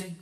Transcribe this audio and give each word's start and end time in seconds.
Sing. 0.00 0.16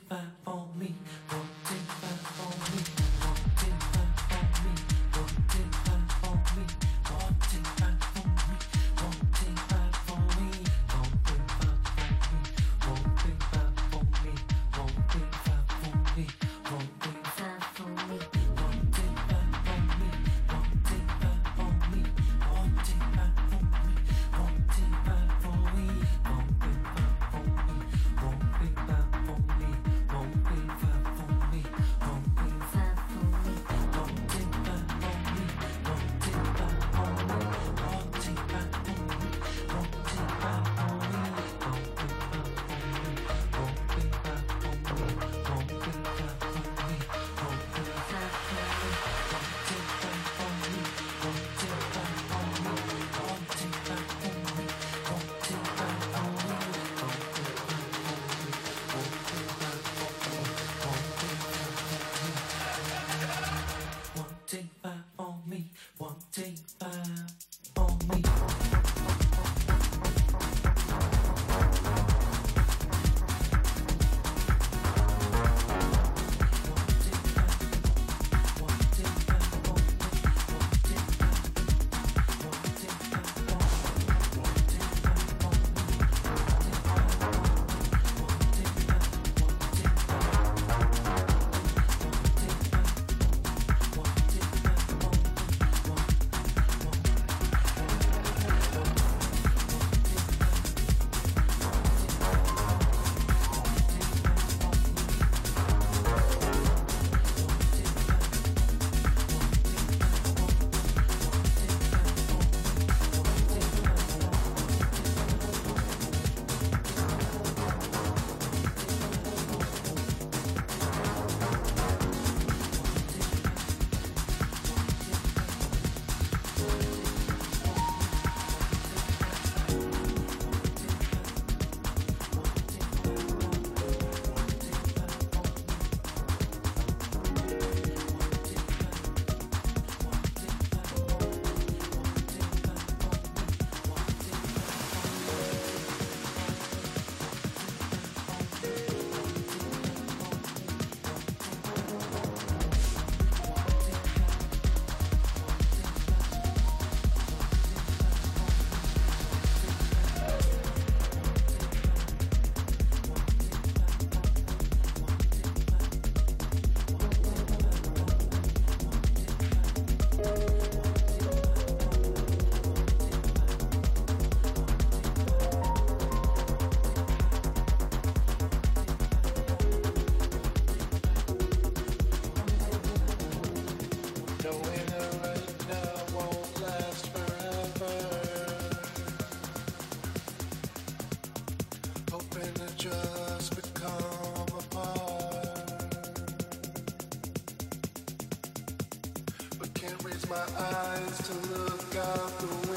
my 200.29 200.45
eyes 200.59 201.17
to 201.27 201.33
look 201.53 201.95
out 201.95 202.39
the 202.39 202.45
window. 202.47 202.68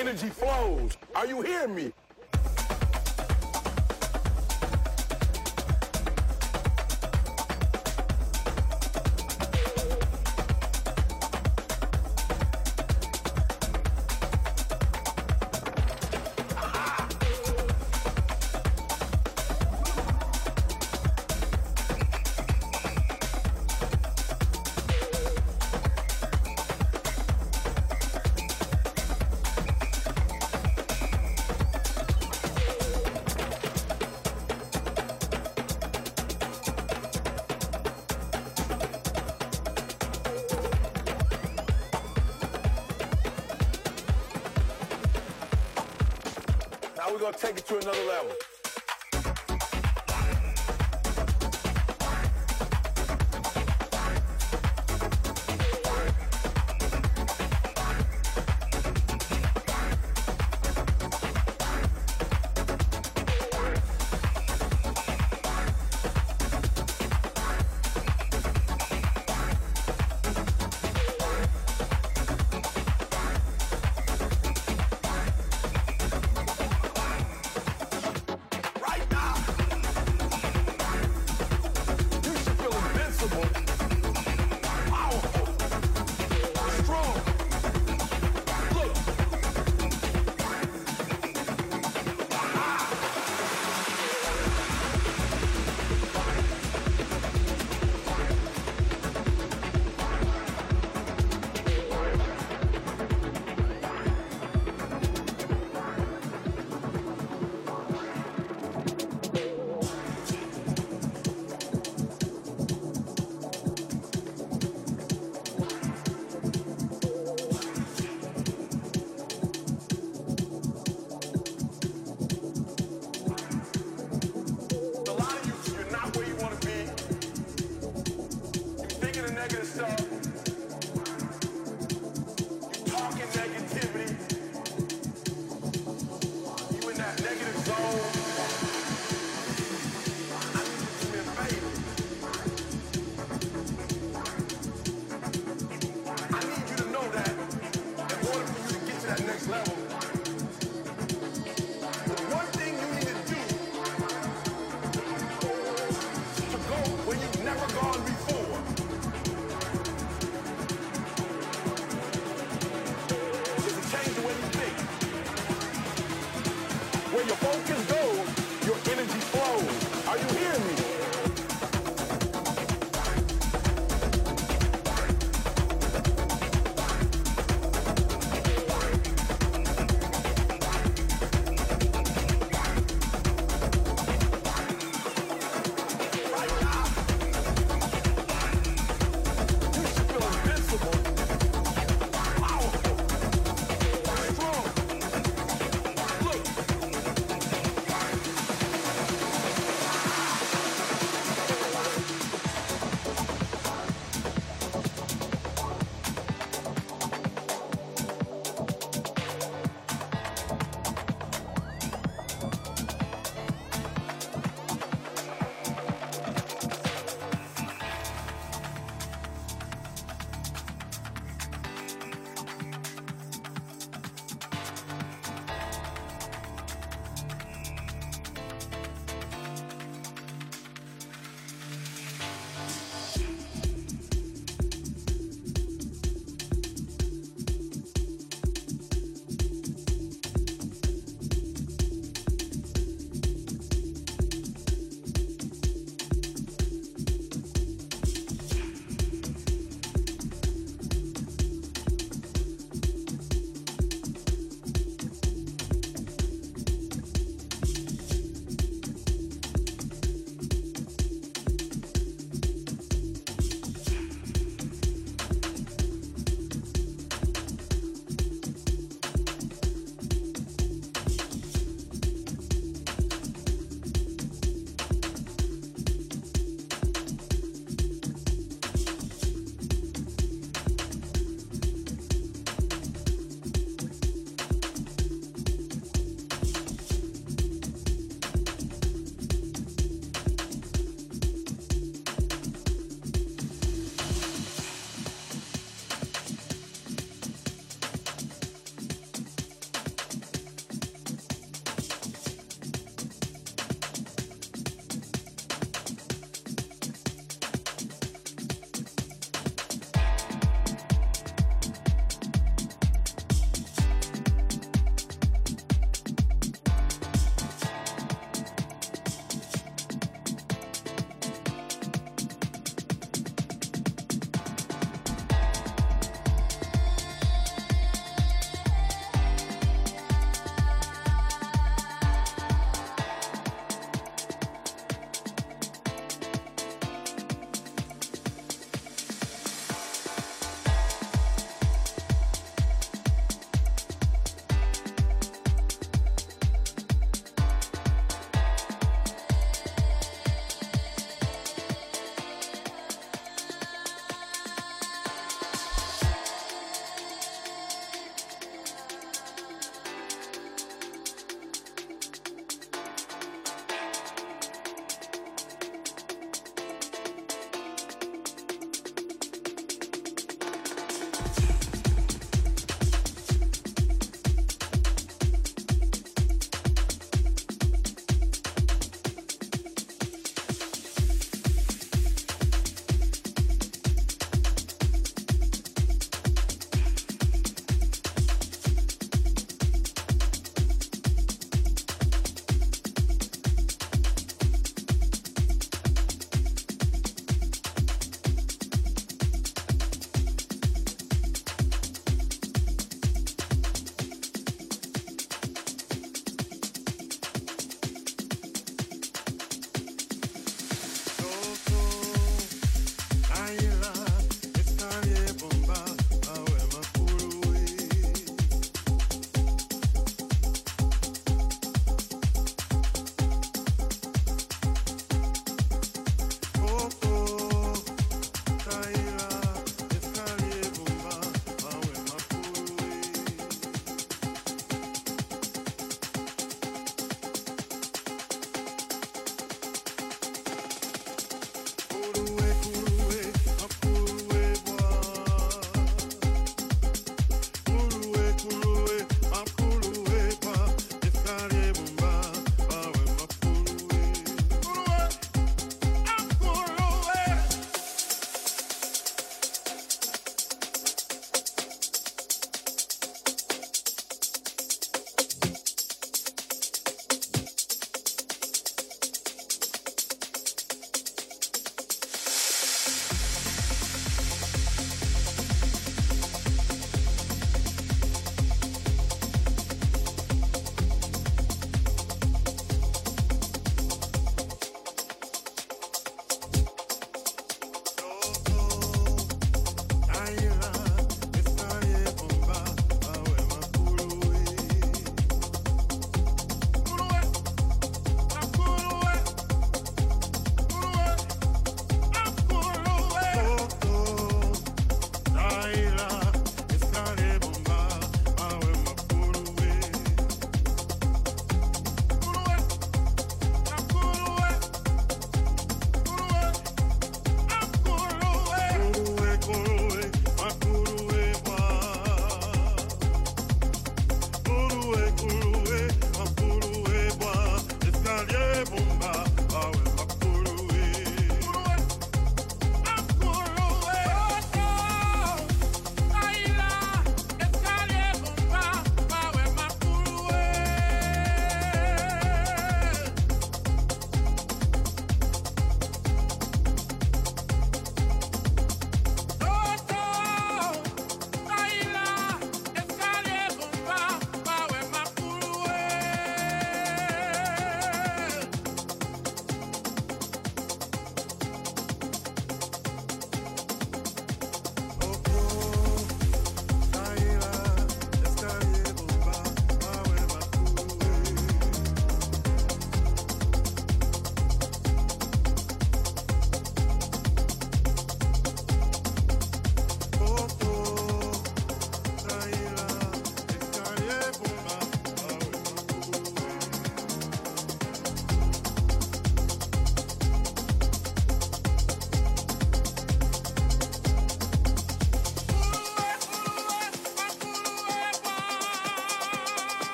Energy 0.00 0.30
flows. 0.30 0.96
Are 1.14 1.26
you 1.26 1.42
hearing 1.42 1.74
me? 1.74 1.92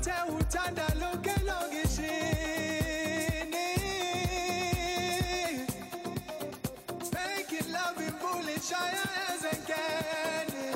Uba 0.00 0.24
nothe 0.24 0.32
uthanda 0.38 0.86
lonke 1.00 1.34
longishini 1.46 2.60
Making 7.12 7.72
love 7.72 8.00
in 8.06 8.12
foolish 8.20 8.68
shaya 8.68 9.04
ezenkeni 9.28 10.66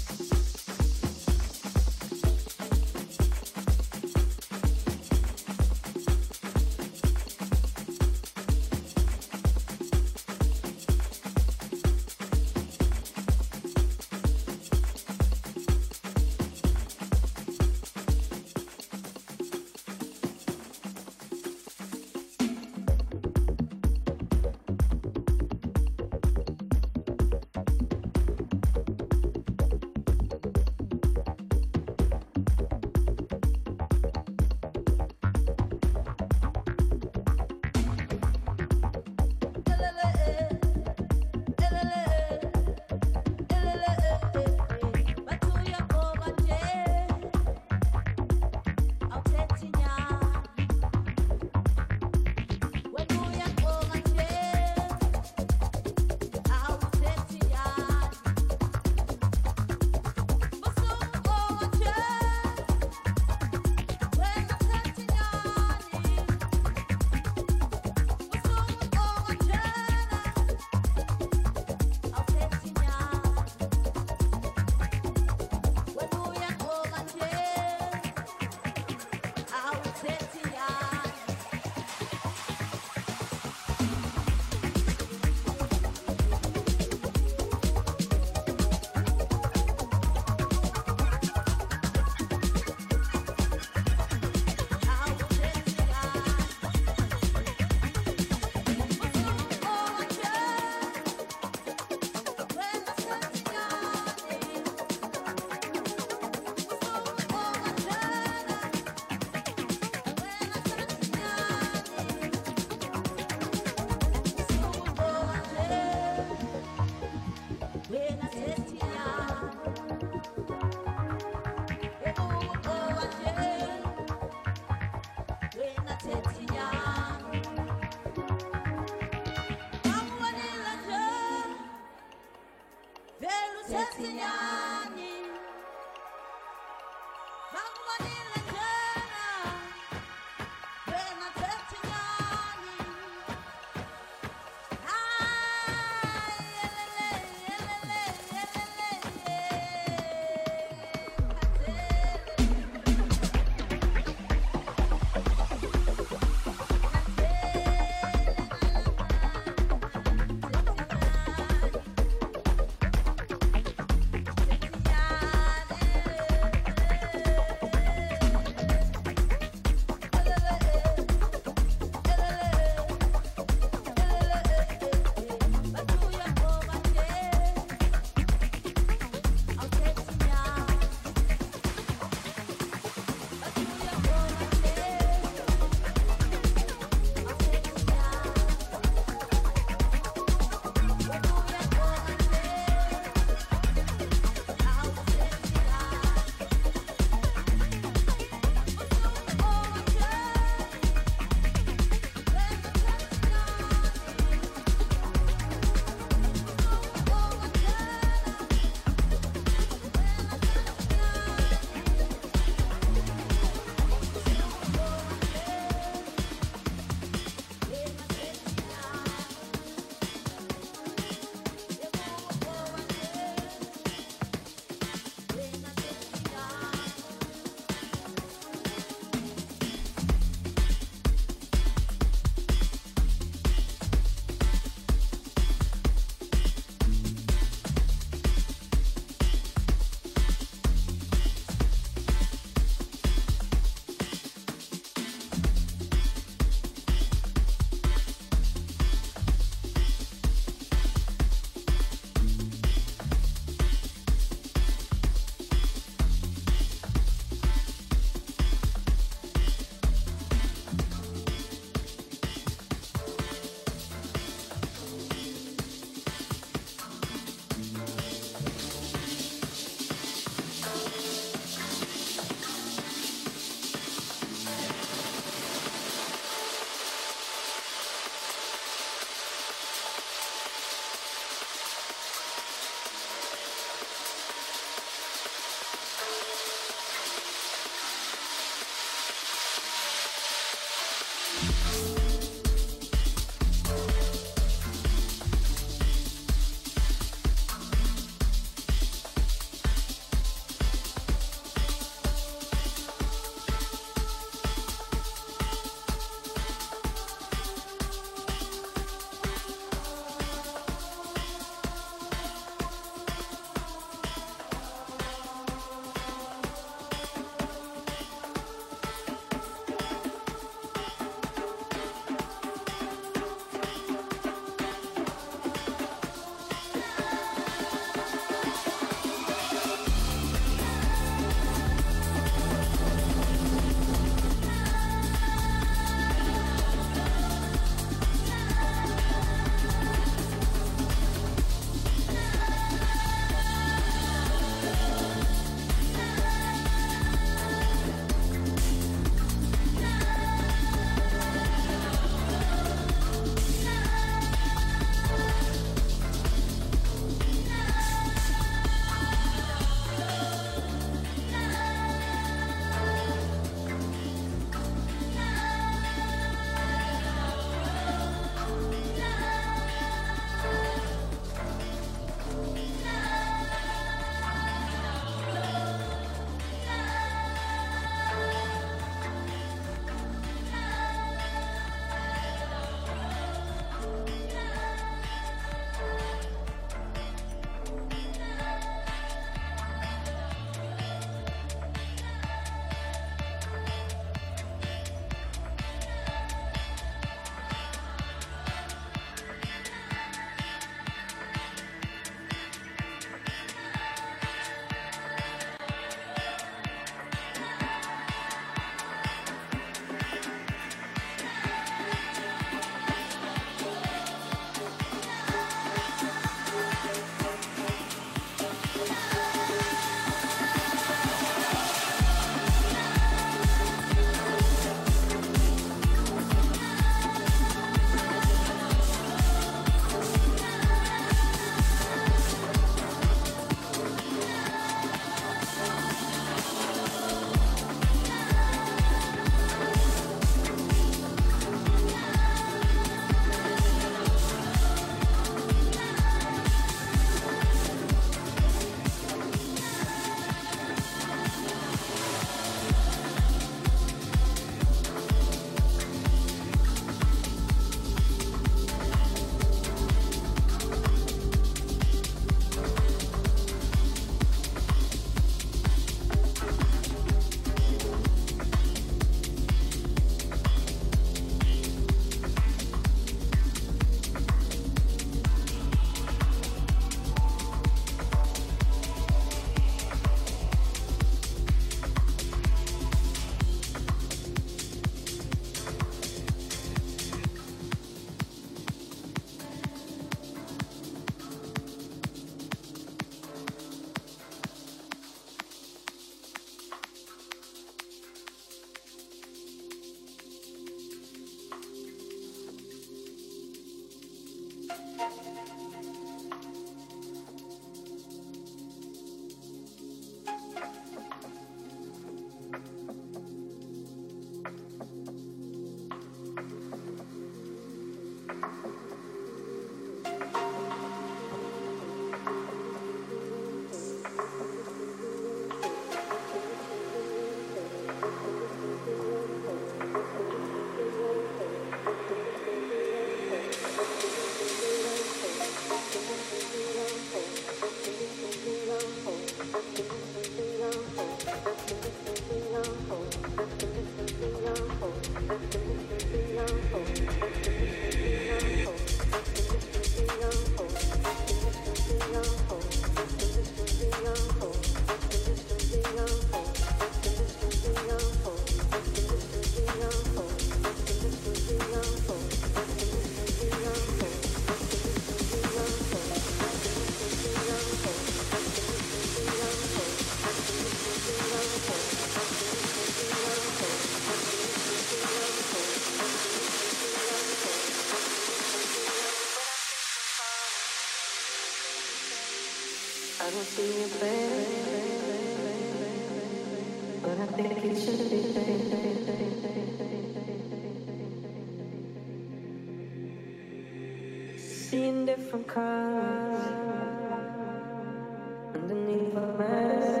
underneath 598.54 599.12
my 599.14 599.26
mask, 599.38 600.00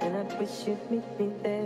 and 0.00 0.16
I 0.16 0.22
wish 0.38 0.66
you'd 0.66 0.90
meet 0.90 1.20
me 1.20 1.32
there. 1.42 1.57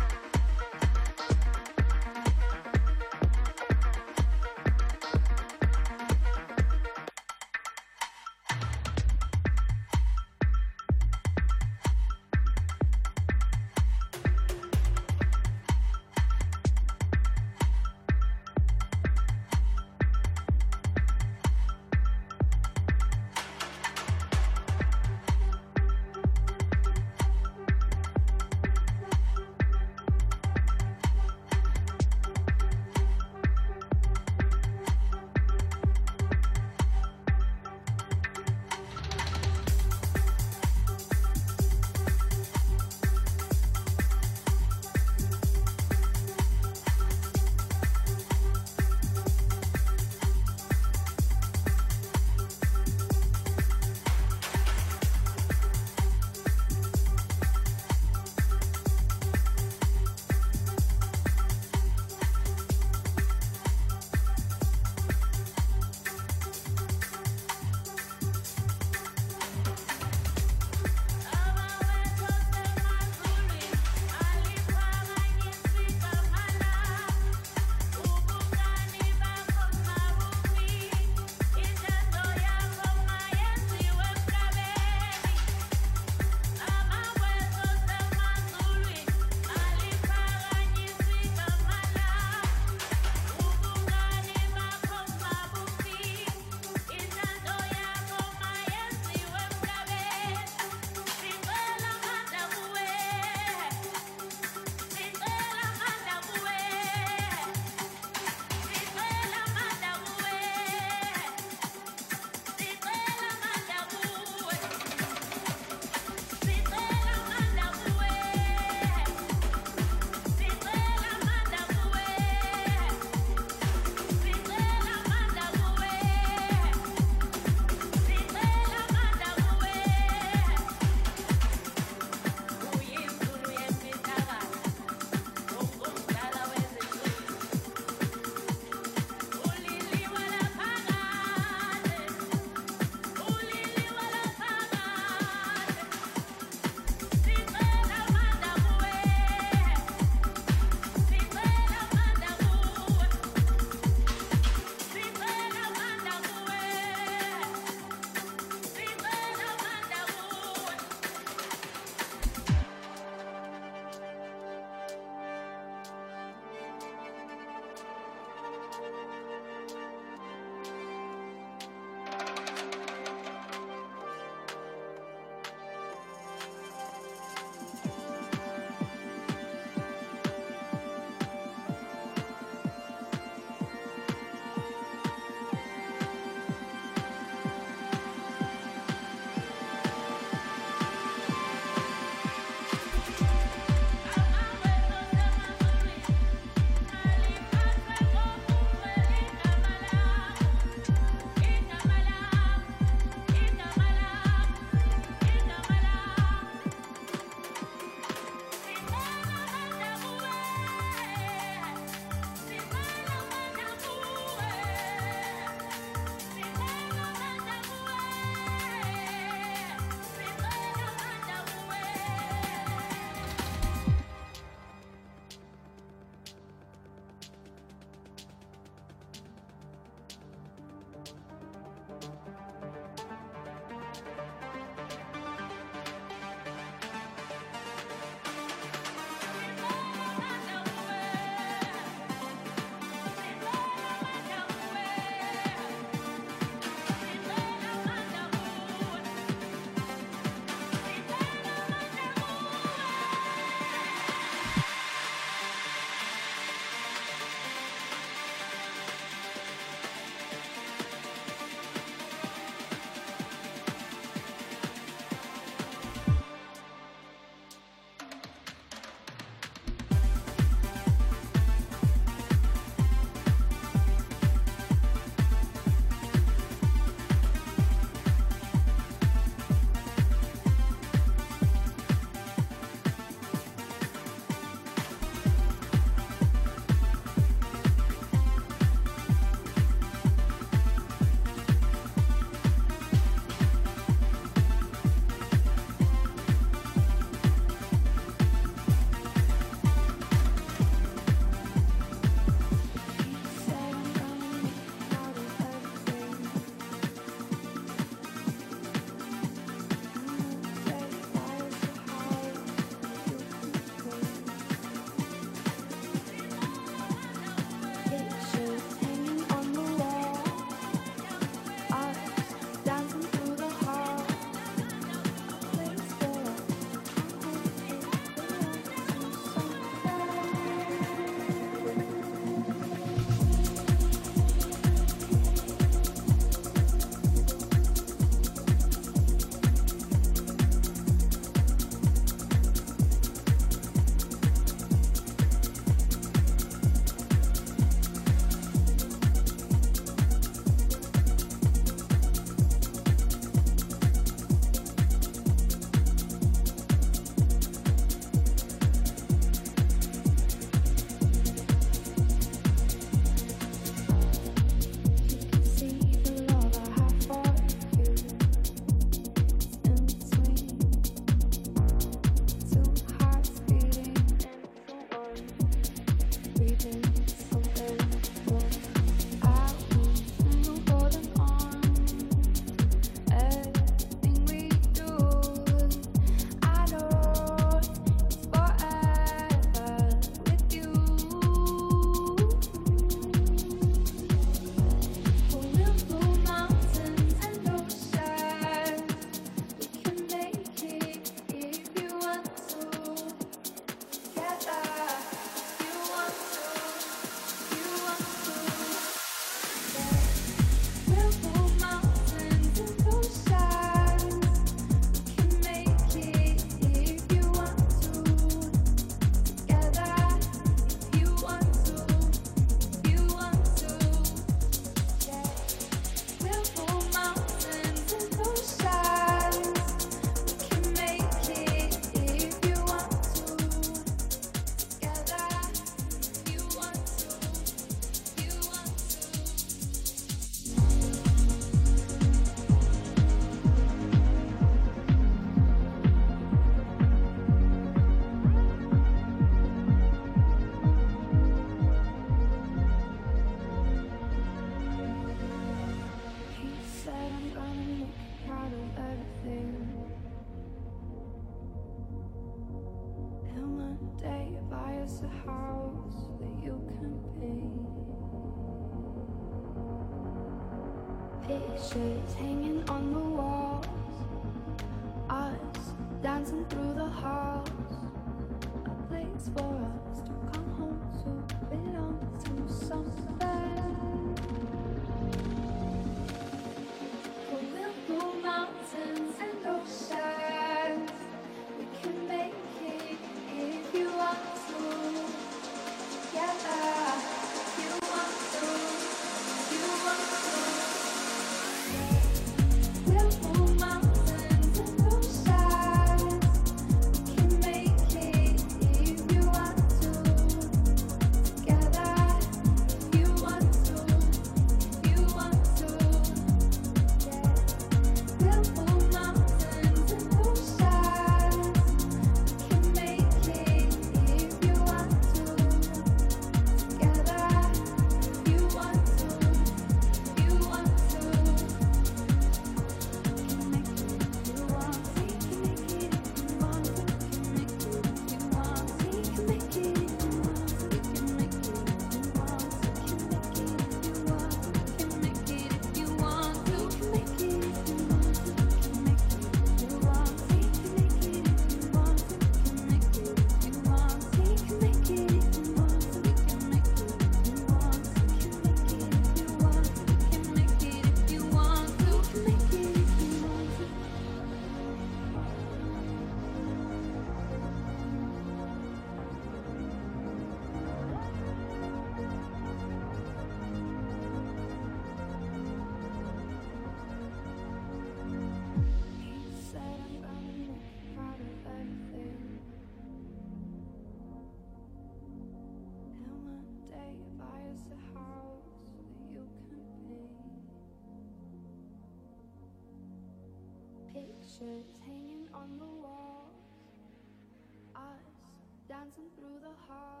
Dancing 598.81 599.05
through 599.15 599.37
the 599.41 599.53
halls, 599.67 600.00